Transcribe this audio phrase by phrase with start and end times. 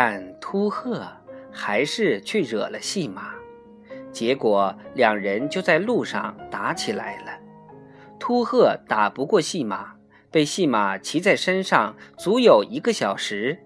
[0.00, 1.04] 但秃鹤
[1.50, 3.32] 还是去惹了细马，
[4.12, 7.32] 结果两人就在路上打起来了。
[8.16, 9.96] 秃鹤打不过细马，
[10.30, 13.58] 被细马骑在身上足有一个小时。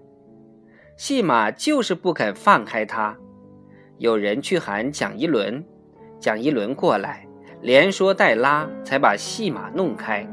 [0.96, 3.14] 细马就是不肯放开他。
[3.98, 5.62] 有人去喊蒋一轮，
[6.18, 7.28] 蒋一轮过来，
[7.60, 10.26] 连说带拉，才把细马弄开。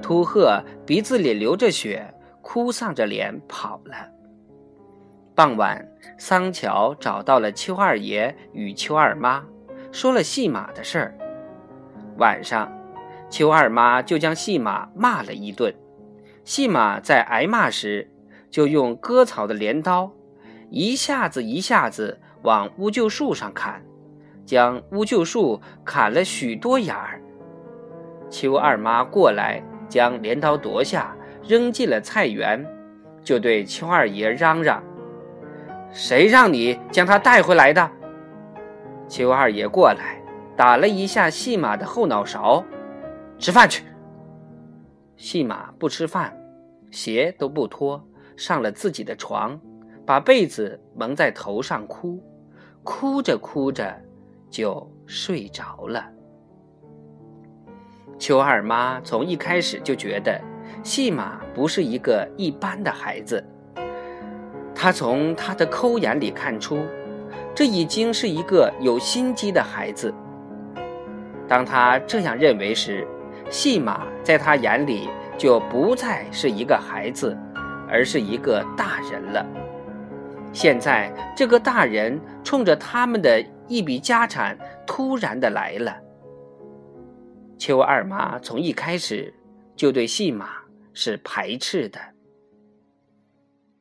[0.00, 4.13] 秃鹤鼻子里流着血，哭丧着脸跑了。
[5.36, 5.84] 傍晚，
[6.16, 9.42] 桑乔找到了邱二爷与邱二妈，
[9.90, 11.18] 说了戏马的事儿。
[12.18, 12.72] 晚上，
[13.28, 15.74] 邱二妈就将戏马骂了一顿。
[16.44, 18.08] 戏马在挨骂时，
[18.48, 20.12] 就用割草的镰刀，
[20.70, 23.82] 一下子一下子往乌桕树上砍，
[24.46, 27.20] 将乌桕树砍了许多眼儿。
[28.30, 32.64] 邱二妈过来，将镰刀夺下，扔进了菜园，
[33.24, 34.80] 就对邱二爷嚷嚷。
[35.94, 37.88] 谁让你将他带回来的？
[39.08, 40.20] 邱二爷过来，
[40.56, 42.64] 打了一下细马的后脑勺，
[43.38, 43.84] 吃饭去。
[45.16, 46.36] 细马不吃饭，
[46.90, 48.04] 鞋都不脱，
[48.36, 49.58] 上了自己的床，
[50.04, 52.20] 把被子蒙在头上哭，
[52.82, 53.96] 哭着哭着
[54.50, 56.04] 就睡着了。
[58.18, 60.40] 邱二妈从一开始就觉得
[60.82, 63.44] 细马不是一个一般的孩子。
[64.84, 66.84] 他从他的抠眼里看出，
[67.54, 70.12] 这已经是一个有心机的孩子。
[71.48, 73.08] 当他这样认为时，
[73.48, 77.34] 戏马在他眼里就不再是一个孩子，
[77.88, 79.46] 而是一个大人了。
[80.52, 84.54] 现在这个大人冲着他们的一笔家产
[84.86, 85.96] 突然的来了。
[87.56, 89.32] 邱二妈从一开始
[89.74, 90.50] 就对戏马
[90.92, 91.98] 是排斥的。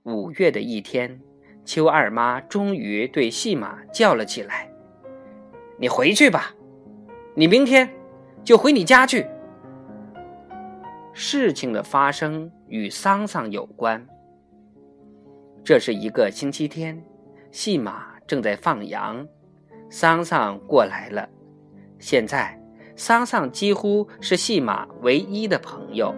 [0.04, 1.22] 五月的一天，
[1.64, 4.70] 邱二妈终于对细马叫了起来
[5.80, 6.54] ：“你回去吧，
[7.36, 7.90] 你明天
[8.44, 9.26] 就回你家去。”
[11.14, 14.06] 事情的发生与桑桑有关。
[15.64, 17.02] 这是一个星期天，
[17.50, 19.26] 细马正在放羊，
[19.90, 21.30] 桑桑过来了。
[21.98, 22.60] 现在，
[22.98, 26.14] 桑桑几乎是细马唯一的朋友。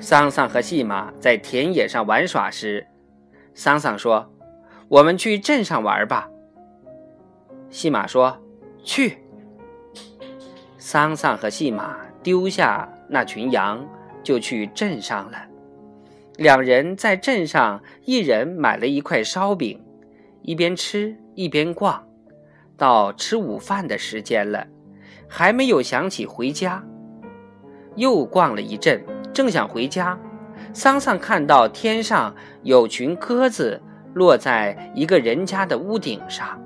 [0.00, 2.86] 桑桑和细马在田野上玩耍时，
[3.54, 4.30] 桑桑说
[4.88, 6.28] ：“我们去镇上玩吧。”
[7.70, 8.38] 细马说
[8.84, 9.18] ：“去。”
[10.76, 13.86] 桑桑和细马丢下那群羊，
[14.22, 15.38] 就去镇上了。
[16.36, 19.82] 两人在镇上一人买了一块烧饼，
[20.42, 22.06] 一边吃一边逛。
[22.76, 24.66] 到吃午饭的时间了，
[25.28, 26.84] 还没有想起回家，
[27.94, 29.02] 又逛了一阵。
[29.34, 30.16] 正想回家，
[30.72, 33.82] 桑桑看到天上有群鸽子
[34.14, 36.58] 落在一个人家的屋顶上。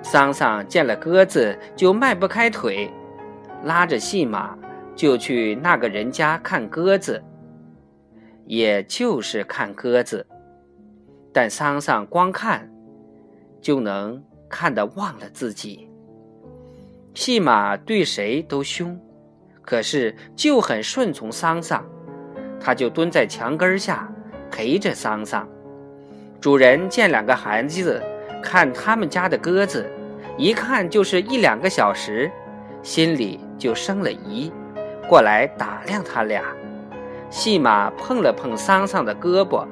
[0.00, 2.88] 桑桑见了鸽子就迈不开腿，
[3.64, 4.56] 拉着细马
[4.94, 7.20] 就去那个人家看鸽子，
[8.46, 10.24] 也就是看鸽子。
[11.32, 12.70] 但桑桑光看
[13.60, 15.90] 就能看得忘了自己。
[17.14, 18.96] 细马对谁都凶。
[19.64, 21.84] 可是就很顺从桑桑，
[22.60, 24.12] 他就蹲在墙根下
[24.50, 25.48] 陪着桑桑。
[26.40, 28.02] 主人见两个孩子
[28.42, 29.90] 看他们家的鸽子，
[30.36, 32.30] 一看就是一两个小时，
[32.82, 34.52] 心里就生了疑，
[35.08, 36.44] 过来打量他俩。
[37.30, 39.66] 细马碰了碰桑桑的胳膊，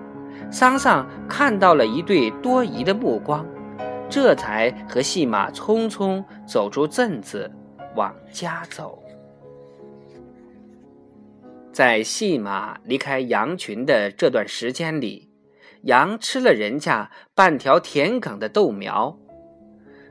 [0.50, 3.46] 桑桑看到了一对多疑的目光，
[4.08, 7.50] 这才和细马匆匆走出镇子，
[7.94, 9.01] 往家走。
[11.72, 15.30] 在细马离开羊群的这段时间里，
[15.84, 19.18] 羊吃了人家半条田埂的豆苗。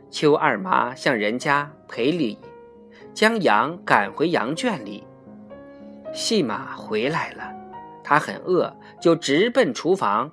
[0.10, 2.40] 邱二妈向人家赔礼，
[3.14, 5.04] 将羊赶回羊圈里。
[6.12, 7.54] 细马回来了，
[8.04, 10.32] 他很饿，就直奔厨房，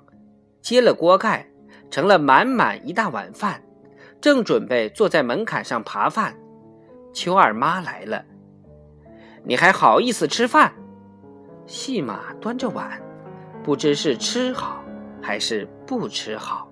[0.61, 1.47] 揭了锅盖，
[1.91, 3.61] 盛了满满一大碗饭，
[4.19, 6.35] 正准备坐在门槛上扒饭。
[7.13, 8.25] 邱二妈来了，
[9.43, 10.73] 你还好意思吃饭？
[11.69, 12.99] 细马端着碗，
[13.63, 14.83] 不知是吃好
[15.21, 16.67] 还是不吃好。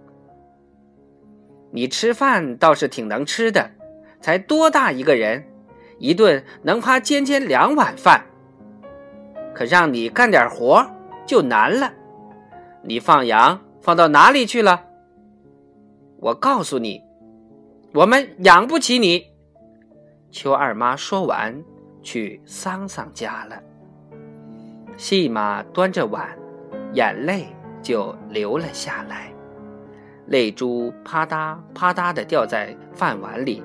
[1.69, 3.69] 你吃饭倒是挺能吃的，
[4.19, 5.47] 才多大一个人，
[5.99, 8.25] 一顿能趴尖尖两碗饭。
[9.53, 10.83] 可让你干点活
[11.27, 11.94] 就难了。
[12.81, 14.83] 你放羊放到哪里去了？
[16.19, 17.03] 我告诉你，
[17.94, 19.27] 我们养不起你。
[20.31, 21.63] 邱二妈说完，
[22.01, 23.61] 去桑桑家了。
[24.97, 26.27] 细马端着碗，
[26.94, 27.47] 眼泪
[27.83, 29.31] 就流了下来，
[30.25, 33.63] 泪珠啪嗒啪嗒的掉在饭碗里。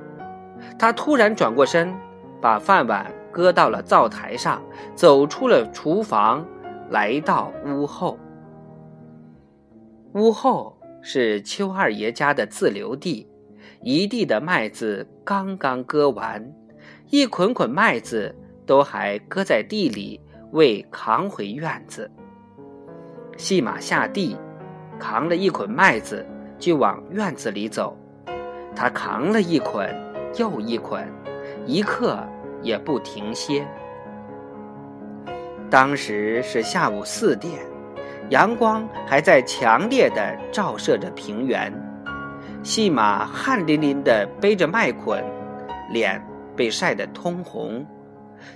[0.78, 1.92] 他突然转过身，
[2.40, 4.62] 把饭碗搁到了灶台上，
[4.94, 6.46] 走出了厨房，
[6.90, 8.18] 来到屋后。
[10.12, 13.26] 屋后是邱二爷家的自留地，
[13.80, 16.52] 一地的麦子刚刚割完，
[17.08, 18.36] 一捆捆麦子
[18.66, 20.20] 都还搁在地里，
[20.52, 22.10] 为扛回院子。
[23.36, 24.38] 细马下地，
[24.98, 26.26] 扛了一捆麦子，
[26.58, 27.96] 就往院子里走。
[28.74, 29.88] 他扛了一捆
[30.36, 31.06] 又一捆，
[31.66, 32.18] 一刻
[32.62, 33.66] 也不停歇。
[35.68, 37.66] 当时是下午四点，
[38.28, 41.72] 阳光还在强烈的照射着平原。
[42.62, 45.24] 细马汗淋淋的背着麦捆，
[45.90, 46.22] 脸
[46.54, 47.84] 被晒得通红，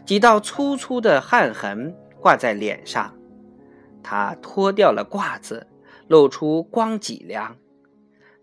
[0.04, 3.14] 几道粗粗的汗痕挂在脸上。
[4.02, 5.66] 他脱掉了褂子，
[6.08, 7.56] 露出光脊梁。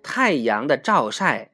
[0.01, 1.51] 太阳的照晒，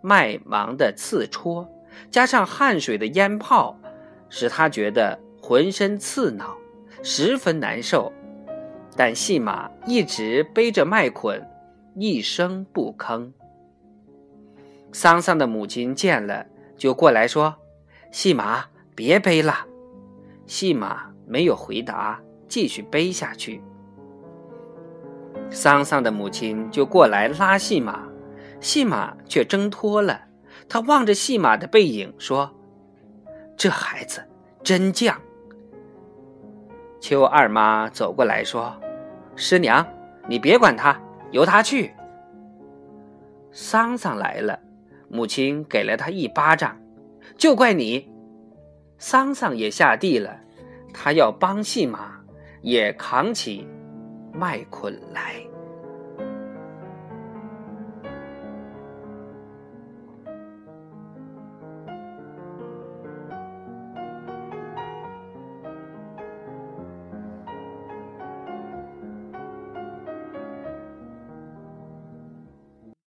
[0.00, 1.68] 麦芒的刺戳，
[2.10, 3.78] 加上汗水的烟泡，
[4.28, 6.56] 使他觉得浑身刺挠，
[7.02, 8.12] 十分难受。
[8.96, 11.40] 但细马一直背着麦捆，
[11.94, 13.32] 一声不吭。
[14.92, 16.44] 桑桑的母亲见了，
[16.76, 17.54] 就过来说
[18.10, 19.66] ：“细马，别背了。”
[20.46, 22.20] 细马没有回答。
[22.48, 23.62] 继续背下去，
[25.48, 28.06] 桑桑的母亲就过来拉细马，
[28.60, 30.24] 细马却挣脱了。
[30.68, 32.54] 他望着细马的背影说
[33.56, 34.22] ：“这孩子
[34.62, 35.14] 真犟。”
[37.00, 38.78] 邱二妈走过来说
[39.34, 39.88] ：“师娘，
[40.28, 41.00] 你别管他，
[41.30, 41.94] 由他去。”
[43.50, 44.60] 桑桑来了，
[45.08, 46.78] 母亲给了他一巴掌，
[47.38, 48.11] 就怪你。
[49.02, 50.38] 桑桑也下地了，
[50.94, 52.22] 他要帮细马。
[52.62, 53.66] 也扛起
[54.32, 55.34] 麦捆来。